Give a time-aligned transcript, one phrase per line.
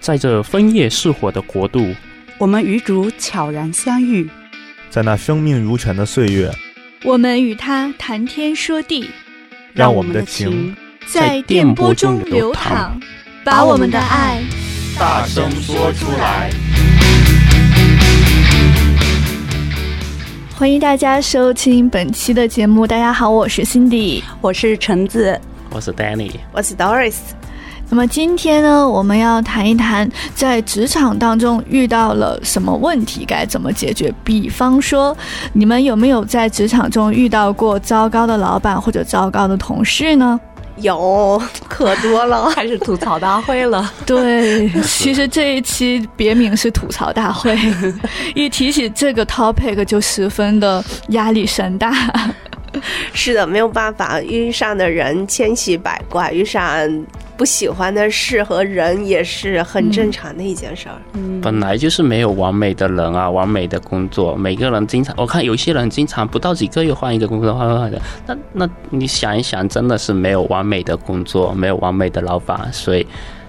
[0.00, 1.94] 在这枫叶似火的国度，
[2.38, 4.26] 我们与主悄然相遇，
[4.88, 6.50] 在那生命如泉的岁月，
[7.04, 9.10] 我们与他谈天说地，
[9.74, 10.74] 让我们的情
[11.06, 12.98] 在电波中流淌，
[13.44, 14.42] 把我们的爱
[14.98, 16.50] 大声说出来。
[20.56, 22.86] 欢迎大家收听本期的节目。
[22.86, 25.38] 大家好，我是 Cindy，我是橙子，
[25.70, 27.16] 我是 Danny，我是 Doris。
[27.90, 34.14] 那么今天呢，我们要谈一谈在职场当中遇到了什么问题，该怎么解决。
[34.22, 35.14] 比方说，
[35.52, 40.38] 你们有没有在职场中遇到过糟糕的老板或者糟糕的同事呢？
[40.76, 43.92] 有，可多了， 开始吐槽大会了。
[44.06, 47.58] 对，其实这一期别名是吐槽大会，
[48.36, 51.92] 一提起这个 topic 就十分的压力山大。
[53.12, 56.64] 是的，没有办法，遇上的人千奇百怪，遇上
[57.40, 60.96] 不喜欢的事和人也是很正常的一件事儿。
[61.14, 67.98] 嗯，本来就是没有完美的人啊，完美的工作，每个人经常，我看有些人经常不到几个月换一个工作，换换的。
[68.26, 73.06] 那那你想一想，真的是没有完美的工作，没有完美的老板，所以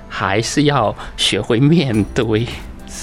[0.07, 2.47] 还是要学会面对，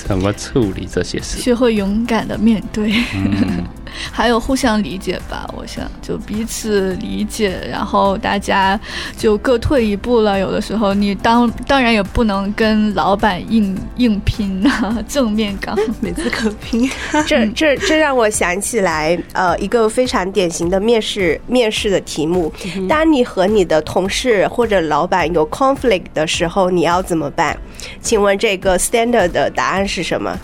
[0.06, 2.92] 怎么处理这些事，学会勇敢的面对。
[3.14, 3.64] 嗯
[4.12, 8.78] 还有互相理解吧，我想就彼此理解，然后大家
[9.17, 10.39] 就各退一步了。
[10.39, 16.89] 有的时候你当当然也不能跟老板硬硬拼啊，正面刚 每次可拼。
[17.27, 22.52] 这这这让我想起来，呃，一个非常典型的面试面试的题目：
[22.89, 27.56] 当你和你的同事或者老板有 conflict 的时候，你要怎么办？
[28.02, 30.37] 请问这个 standard 的答案是什么？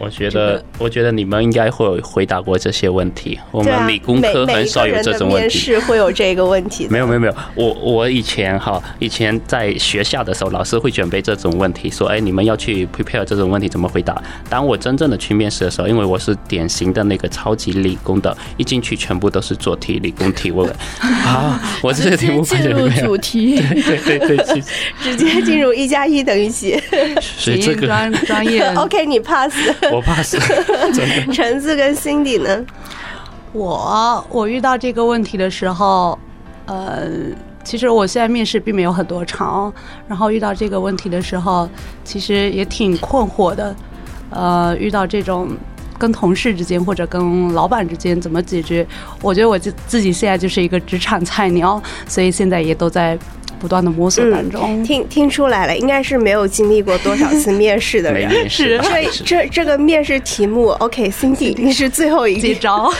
[0.00, 3.38] 我觉得，我觉得你们应该会有回答过这些问题。
[3.50, 5.58] 我们理工科很少有这种问题。
[5.58, 6.88] 是会有这个问题。
[6.88, 14.20] 没有没有没有，我我以前哈，以前在学校的时候，老师会准备这种问题，说，哎，你们要去 prepare 这种问题怎么回答。
[14.48, 20.50] 当我真正的去面试的时候，因为我是典型的那个超级理工的，一进去全部都是做题，理工题。
[20.50, 20.66] 我
[21.00, 24.62] 啊，我这个题目进入主题，对对对对，
[25.02, 26.80] 直接进入一加一等于几？
[27.20, 28.62] 所以这个 专专业。
[28.74, 29.52] OK，你 pass。
[29.94, 30.38] 我怕是
[31.32, 32.64] 橙子跟 Cindy 呢？
[33.52, 36.18] 我我遇到这个问题的时候，
[36.66, 37.08] 呃，
[37.64, 39.72] 其实我现在面试并没有很多场，
[40.06, 41.68] 然后遇到这个问题的时候，
[42.04, 43.74] 其实也挺困惑的。
[44.30, 45.48] 呃，遇到这种
[45.98, 48.86] 跟同事之间或者跟老板之间怎么解决？
[49.20, 53.18] 我觉得我自自己现在就是一个职场菜鸟，所以现在也都在。
[53.60, 58.48] 不断的摸索当中，嗯、听听出来了，应该是没有经历过多少次面试的人。
[58.48, 62.90] 是这这这个面试题目，OK，Cindy，、okay, 你是最后一招，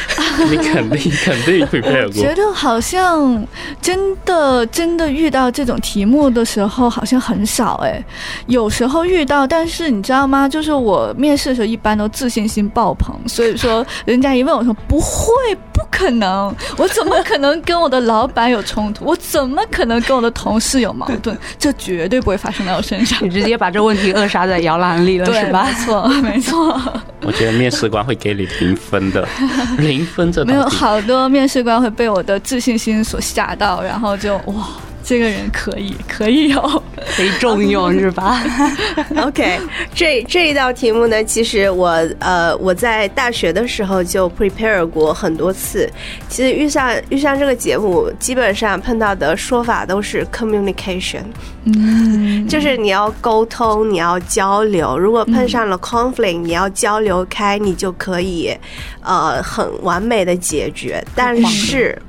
[0.51, 2.23] 你肯定肯定会没有过。
[2.23, 3.45] 觉得好像
[3.81, 8.03] 真的真的遇到这种题目的时候，好像很少哎。
[8.47, 10.49] 有时候遇到，但是你知道吗？
[10.49, 19.05] 就是我面试的时候一般都自信心爆棚，所以说人家一问我说不会，不可能，我怎么可能跟我的老板有冲突？
[19.05, 23.17] 我怎么可能跟我的同同事有矛盾，这绝对不会发生在我身上。
[23.23, 25.65] 你直接把这问题扼杀在摇篮里了，是吧？
[25.65, 26.81] 没错， 没错。
[27.23, 29.25] 我觉得面试官会给你零分的，
[29.79, 30.45] 零分这。
[30.45, 34.67] 没有好多面试官会被我的自信心所吓到，然后就哇。
[35.11, 36.83] 这个人可以，可以有，
[37.17, 38.41] 可以重用是吧？
[39.21, 39.59] OK，
[39.93, 41.89] 这这一道题目呢，其实我
[42.21, 45.91] 呃我在大学的时候就 prepare 过很多次。
[46.29, 51.25] 其实遇上遇上这个节目，基本上碰到的说法都是 communication，
[51.65, 54.97] 嗯，就是你要沟通，你要交流。
[54.97, 58.57] 如果碰上了 conflict，你要交流开，你就可以
[59.03, 61.05] 呃很完美的解决。
[61.17, 62.01] 但是。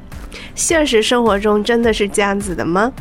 [0.56, 2.92] 现实生活中真的是这样子的吗？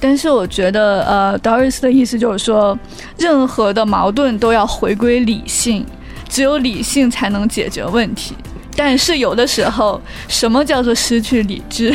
[0.00, 2.78] 但是我觉得，呃，Doris 的意思就是说，
[3.16, 5.86] 任何的矛盾都要回归理性，
[6.28, 8.34] 只有理性才能解决问题。
[8.76, 9.98] 但是有的时候，
[10.28, 11.94] 什么叫做失去理智？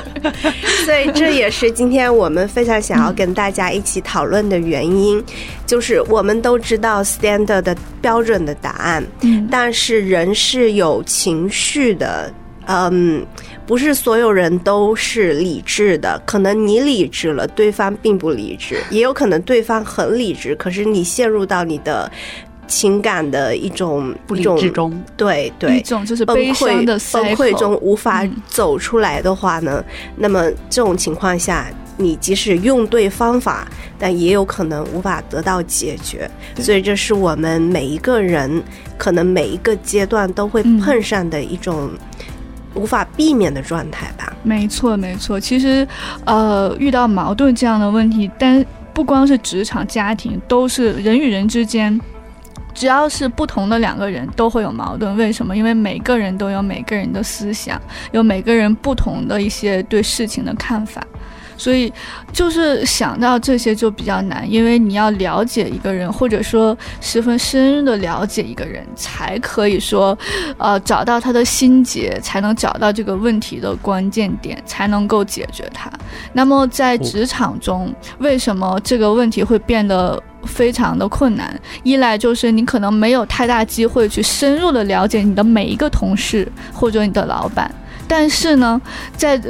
[0.86, 5.22] 所以这也是今天我们非常想要跟大家一起讨论的原因，
[5.66, 9.04] 就是我们都知道 standard 的标准的答案，
[9.50, 12.32] 但是人是有情绪的。
[12.68, 13.24] 嗯，
[13.66, 22.08] 不是所有人都是理智的，可能你理智了，对方并不理智，也有可能对方很理智，可是你陷入到你的
[22.68, 29.84] 情感的一种不理智中，对对，一种就是崩溃的崩溃中无法走出来的话呢，嗯，
[30.16, 31.66] 那么这种情况下，
[31.96, 33.66] 你即使用对方法，
[33.98, 36.30] 但也有可能无法得到解决，
[36.60, 38.62] 所以这是我们每一个人
[38.96, 41.90] 可能每一个阶段都会碰上的一种。
[42.76, 44.32] 无法避免的状态吧。
[44.42, 45.40] 没错，没错。
[45.40, 45.86] 其实，
[46.24, 48.64] 呃，遇到矛盾这样的问题，但
[48.94, 52.00] 不光是职场、家庭，都是人与人之间。
[52.72, 55.56] 只要是不同的两个人都会有矛盾，为什么？
[55.56, 57.80] 因为每个人都有每个人的思想，
[58.12, 61.02] 有每个人不同的一些对事情的看法，
[61.56, 61.92] 所以
[62.32, 70.16] 就是想到这些就比较难，因为你要了解一个人，或者说十分深入的了解一个人，才可以说，
[70.58, 75.90] 呃，找到他的心结，才能找到这个问题的关键点，才能够解决它。
[76.32, 80.22] 那么在职场中，为什么这个问题会变得？
[80.46, 87.68] 非常的困难，一来就是你可能没有太大机会去深入的了解你的每一个同事或者你的老板，
[88.08, 88.80] 但是呢，
[89.16, 89.40] 在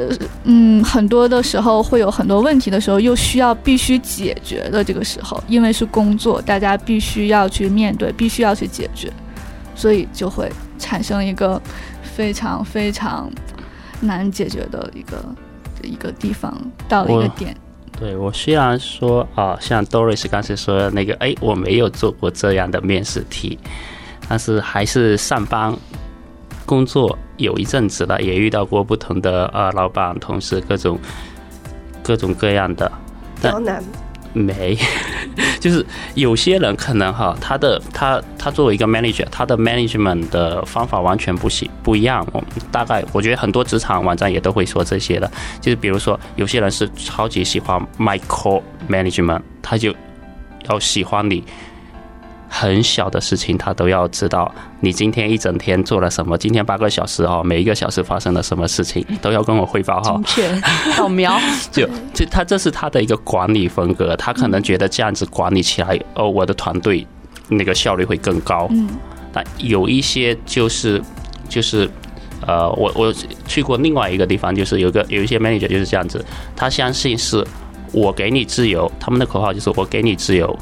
[0.43, 9.11] 嗯很多的时候会有很多问题的时候，又需要必须解决的这个时候，因为是工作，大家必须要去面对，必须要去解决，
[9.75, 11.61] 所以就会产生一个
[12.01, 13.29] 非常非常
[14.01, 15.23] 难解决的一个
[15.83, 16.55] 一个地方，
[16.89, 17.55] 到了一个点。
[17.99, 23.57] 对，我虽然说啊、呃，像 Doris 刚才说的那个，哎，我没有做过这样的面试题，
[24.29, 25.75] 但是还是上班
[26.67, 30.99] 工作有一阵子了，也遇到过不同的呃老板、同事，各种
[32.03, 32.91] 各种各样的。
[33.41, 33.83] 刁难。
[34.33, 34.77] 没，
[35.59, 35.83] 就是
[36.13, 42.27] 有些人可能哈，他的他他作为一个 manager，他的 management 的方法完全不行不一样。
[42.33, 49.95] 我大概我觉得很多职场网站也都会说这些的，就是比如说有些人是超级喜欢 micro management，他就
[50.69, 51.43] 要喜欢你。
[52.49, 54.53] 很小的事情，他都要知道。
[54.79, 56.37] 你今天一整天做了什么？
[56.37, 60.13] 今天八个小时哦，每一个小时发生了什么事情，都要跟我汇报哈。
[60.13, 60.61] 精确
[60.93, 61.39] 扫描，
[61.71, 67.05] 就就他这是他的一个管理风格，他可能觉得这样子管理起来，哦，我的团队
[67.49, 68.67] 那个效率会更高。
[68.71, 68.87] 嗯，
[69.33, 71.01] 但有一些就是
[71.49, 71.89] 就是
[72.45, 73.13] 呃，我我
[73.47, 76.23] 去过另外一个地方，就是有个有一些 manager 就是这样子，
[76.55, 77.45] 他相信是
[77.91, 80.57] 我给你自由，他们的口号就是我给你自由。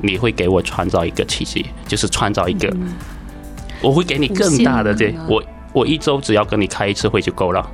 [0.00, 2.72] 你会给我创造一个奇迹，就是创造一个，
[3.80, 7.66] 我会给你更大的这，我我一周只要跟你开一次会就够了，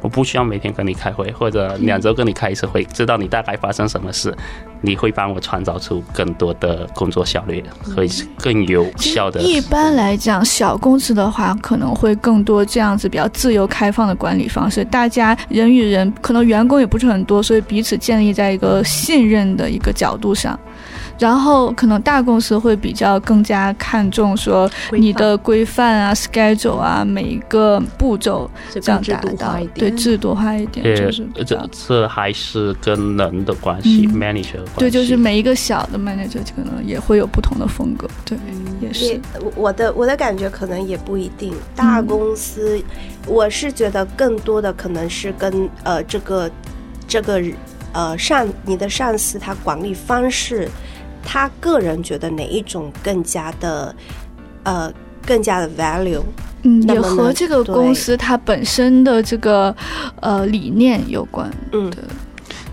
[0.00, 4.34] 我不需要每天跟你开会，或者两周跟你开一次会，知道你大概发生什么事，
[4.80, 8.04] 你会帮我创造出更多的工作效率，和
[8.38, 9.40] 更有效的。
[9.40, 20.58] 一般来讲，小公司的话可能会更多这样子比较自由开放的管理方式，大家人与人可能员工也不是很多，所以彼此建立在一个信任的一个角度上。
[21.18, 28.50] 然后可能大公司会比较更加看重说你的规范啊、schedule 啊，每一个步骤
[28.80, 34.78] 这样达到，对，制度化一点，就是这这还是跟人的关系、嗯、，manager 关系。
[34.78, 38.36] 对，就是每一个小的 manager 可能也会有不同的风格，对，
[38.80, 39.20] 也是。
[39.54, 42.84] 我的我的感觉可能也不一定，大公司，嗯、
[43.26, 46.50] 我是觉得更多的可能是跟呃这个
[47.06, 47.40] 这个
[47.92, 50.68] 呃上你的上司他管理方式。
[51.24, 53.94] 他个人觉得哪一种更加的，
[54.64, 54.92] 呃，
[55.26, 56.22] 更加的 value，
[56.62, 59.74] 嗯，也和这个公司它本身的这个
[60.20, 61.98] 呃理念有关，嗯，对。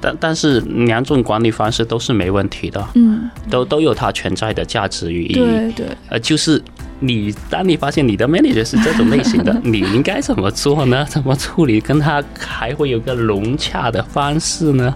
[0.02, 5.88] 但但是两种管理方式都是没问题的，嗯，都都有它存在的价值与意义，对对。
[6.08, 6.62] 呃，就是
[7.02, 11.06] 你当你发现你的 manager 是这种类型的， 你应该怎么做呢？
[11.10, 11.82] 怎么处理？
[11.82, 14.96] 跟他还会有个融洽的方式呢？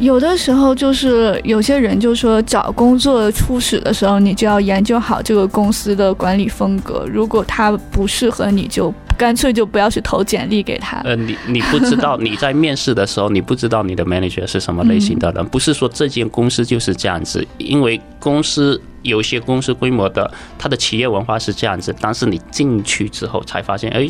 [0.00, 7.06] 有的时候就是有些人就说找工作初始的时候，你就要研究好这个公司的管理风格。
[7.10, 10.98] 如果他不适合你，就干脆就不要去投简历给他。
[11.00, 24.08] 呃，你你不知道 你在面试的时候，你不知道你的 manager 是什么类型的人，不是说这间公司就是这样子，因为公司有些公司规模的，它的企业文化是这样子，但是你进去之后才发现，哎。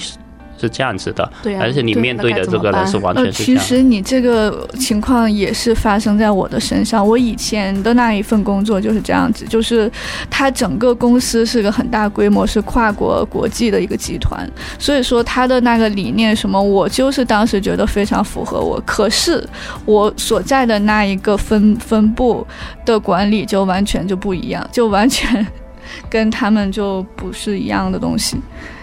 [0.61, 3.59] 是这样子的，对啊，而且你面对的这个人是完全是这样。
[3.61, 7.07] 呃，其实你这个情况也是发生在我的身上。
[7.07, 9.91] 我以前的那一份工作就是这样子，就是
[10.29, 14.49] 它整个公司是个很大规模，是跨国国际的一个集团，
[14.79, 18.83] 所以说它的那个理念什么，我就是当时觉得非常符合我。
[18.85, 19.47] 可是
[19.85, 22.45] 我所在的那一个分分部
[22.85, 25.47] 的管理就完全就不一样，就完全
[26.11, 28.37] 跟他们就不是一样的东西。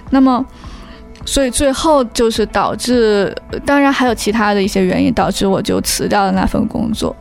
[0.10, 0.46] 那么。
[1.26, 7.16] 所以最后就是导致，当然还有其他的一些原因导致我就辞掉了那份工作，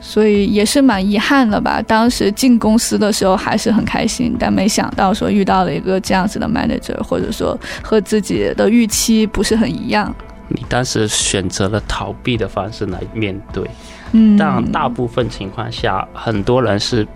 [0.00, 1.82] 所以也是蛮遗憾的吧。
[1.82, 10.12] 当时进公司的时候还是很开心，但没想到说遇到了一个这样子的 manager，或者说和自己的预期不是很一样。
[10.48, 13.68] 你当时选择了逃避的方式来面对，
[14.12, 17.06] 嗯，但大部分情况下，很多人是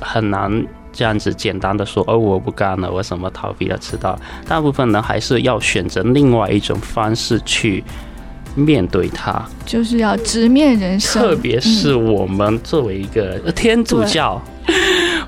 [0.00, 0.66] 很难。
[0.96, 4.18] 这样子简单的说，哦，我不干了，我什么逃避了，迟到。
[4.48, 7.84] 大部分人还是要选择另外一种方式去
[8.54, 11.22] 面对它，就是要直面人生。
[11.22, 14.40] 特别是我们作为一个天主教。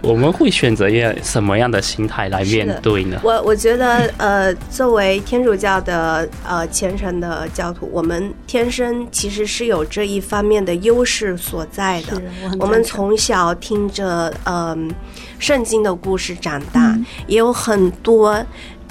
[0.02, 3.20] 我们会选择一什么样的心态来面对呢？
[3.22, 12.20] 我我觉得，呃，作为天主教的呃虔诚的教徒，我们天生其实是有这一方面的优势所在的。
[12.42, 14.94] 我，我们从小听着嗯、呃、
[15.38, 18.44] 圣经的故事长大，嗯、也有很多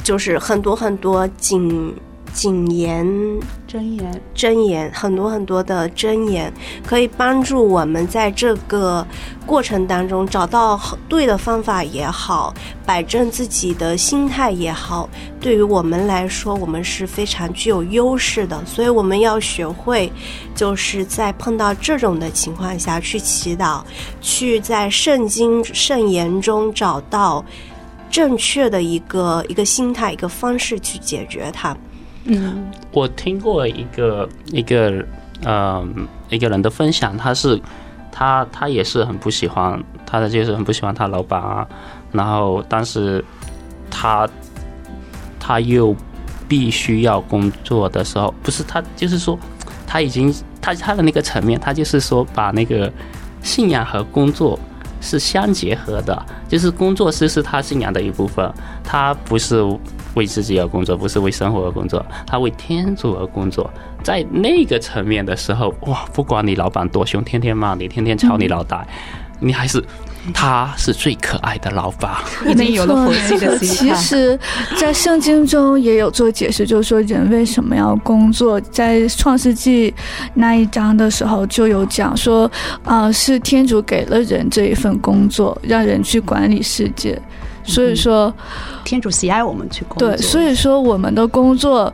[0.04, 1.94] 就是很多很多经。
[2.38, 3.04] 谨言、
[3.68, 6.54] 箴言、箴言，很多很多的箴言，
[6.86, 9.04] 可以帮助我们在这个
[9.44, 10.80] 过程当中找到
[11.10, 12.54] 对的方法也好，
[12.86, 15.10] 摆正自己的心态也好。
[15.40, 20.12] 对于我们来说，我们是非常具有优势的，所以我们要学会，
[20.54, 23.82] 就是在碰到这种的情况下去祈祷，
[24.22, 27.44] 去在圣经圣言中找到
[28.12, 31.76] 正确的一个一个心态、一个方式去解决它。
[32.30, 34.94] 嗯，我听过一个一个
[35.44, 35.88] 呃
[36.30, 37.58] 一个人的分享，他是
[38.12, 41.66] 他他也是很不喜欢，他的就是很不喜欢他老板啊，
[42.12, 43.24] 然后但是
[43.90, 44.28] 他
[45.40, 45.96] 他又
[46.50, 49.40] 必须要工作的时候，不是他就是说
[49.86, 52.92] 他已经他他的那个层面，他就是说把那个
[53.42, 54.60] 信仰和工作
[55.00, 58.54] 是相结合的，就是工作是是他信仰的一部分，
[58.84, 59.64] 他不是。
[60.18, 63.72] 为自己而工作，不是为生活而工作，他为天主而工作。
[64.04, 68.86] 在那个层面的时候，哇，不管你老板多凶，天天骂你，天天敲你脑袋，
[69.40, 69.84] 嗯、你还是
[70.34, 72.16] 他是最可爱的老板。
[72.48, 73.96] 已经有了佛系的心态。
[73.96, 74.40] 其实，
[74.78, 78.60] 在圣经中也有做解释，就是说人为什么要工作。
[78.62, 79.94] 在创世纪
[80.34, 82.50] 那一章的时候就有讲说，
[82.84, 87.20] 啊、呃，是天主给了人这一份工作，让人去管理世界。
[87.68, 88.34] 所以说，
[88.84, 90.10] 天主喜爱我们去工作。
[90.10, 91.94] 对，所以说我们的工作，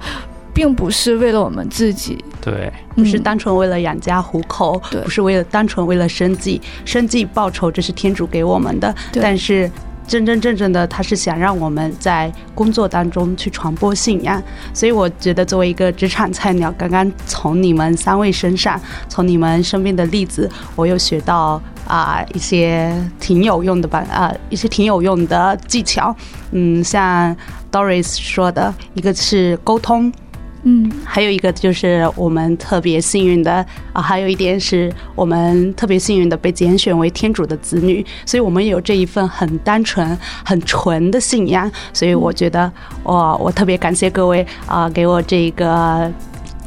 [0.54, 9.70] 并不是为了我们自己，对，不是单纯为了养家糊口，对，不是为了单纯为了生计，生计报酬这是天主给我们的，但是。
[10.08, 14.42] 真真正正的，他是想让我们在工作当中去传播信仰，
[14.74, 26.16] 所以我觉得作为一个职场菜鸟，刚刚从你们三位身上，从你们身边的例子，我又学到啊、一些挺有用的吧，啊、一些挺有用的技巧，
[26.52, 27.36] 嗯，像
[27.72, 30.12] Doris 说的，一个是沟通。
[30.66, 33.54] 嗯，还有一个就是我们特别幸运的
[33.92, 41.70] 啊，还有一点是我们特别幸运的被拣选为天主的子女，所以我们有这一份很单纯、很纯的信仰。
[41.92, 42.72] 所以我觉得，
[43.04, 46.10] 我我特别感谢各位啊，给我这个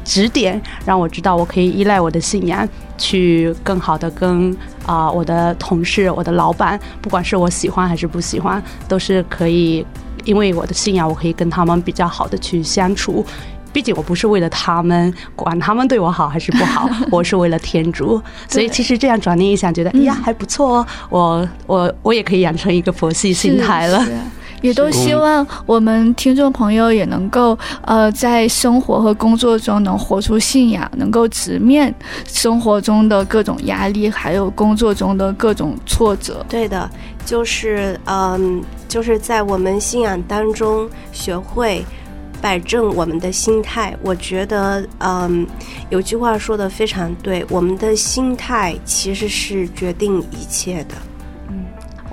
[0.05, 9.87] 指点，让我知道我可以依赖我的信仰，去更好的跟啊我的同事、我的老板，不管是我喜欢还是不喜欢，都是可以，
[10.25, 13.25] 因为我的信仰，我可以跟他们比较好的去相处。
[13.77, 18.19] 毕竟我不是为了他们，管他们对我好还是不好， 我是为了天主。
[18.49, 20.79] 所以其实这样转念一想，觉得哎呀还不错
[21.11, 24.03] 哦，我我我也可以养成一个佛系心态了。
[24.63, 31.95] 也都希望我们听众朋友也能够呃在生活和工作中能活出信仰，能够直面
[32.27, 36.43] 生活中的各种压力，还有工作中的各种挫折。
[36.49, 36.91] 对的，
[37.27, 41.85] 就是嗯，就是在我们信仰当中学会。
[42.47, 45.45] 摆正我们的心态，我觉得，嗯，
[45.91, 50.95] 有句话说的非常对，我们的心态其实是决定一切的。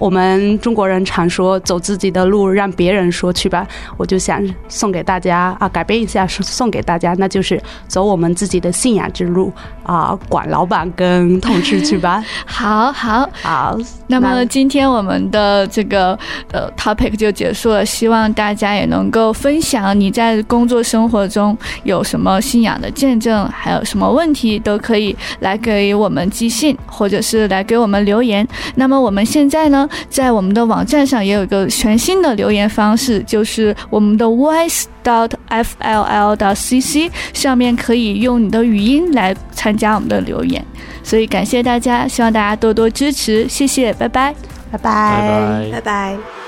[0.03, 7.57] 我们中国人常说“走自己的路，让别人说去吧”，我就想送给大家啊，改变一下送给大家，那就是
[7.87, 9.49] 走我们自己的信仰之路
[9.83, 12.21] 啊，管老板跟同事去吧。
[12.45, 16.19] 好好好，那么今天我们的这个
[16.51, 28.45] 呃 topic 就结束了，希望大家也能够分享你在工作生活中有什么信仰的见证，还有什么问题都可以来给我们寄信，或者是来给我们留言。
[28.75, 40.63] 那么我们现在呢，在我们的网站上也有一个全新的留言方式，就是我们的 voice dot fll dot cc 上面可以用你的语音来参加我们的留言，
[41.03, 44.33] 所以感谢大家，希望大家多多支持，谢谢，拜拜，
[44.71, 45.71] 拜拜，拜拜。
[45.71, 46.42] 拜拜。